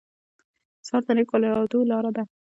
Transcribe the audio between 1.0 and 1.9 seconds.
د نیکو ارادو